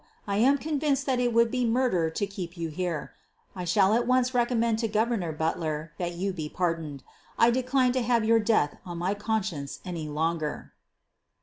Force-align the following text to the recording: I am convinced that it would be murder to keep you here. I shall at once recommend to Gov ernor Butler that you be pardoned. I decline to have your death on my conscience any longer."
I 0.25 0.37
am 0.37 0.57
convinced 0.57 1.05
that 1.05 1.19
it 1.19 1.31
would 1.31 1.51
be 1.51 1.63
murder 1.63 2.09
to 2.09 2.25
keep 2.25 2.57
you 2.57 2.69
here. 2.69 3.13
I 3.55 3.65
shall 3.65 3.93
at 3.93 4.07
once 4.07 4.33
recommend 4.33 4.79
to 4.79 4.89
Gov 4.89 5.09
ernor 5.09 5.37
Butler 5.37 5.91
that 5.99 6.13
you 6.15 6.33
be 6.33 6.49
pardoned. 6.49 7.03
I 7.37 7.51
decline 7.51 7.91
to 7.91 8.01
have 8.01 8.25
your 8.25 8.39
death 8.39 8.79
on 8.83 8.97
my 8.97 9.13
conscience 9.13 9.79
any 9.85 10.07
longer." 10.07 10.73